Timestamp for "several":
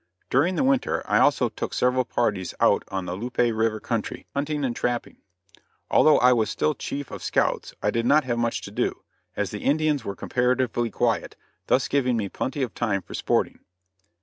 1.75-2.05